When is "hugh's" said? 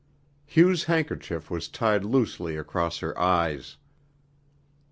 0.47-0.85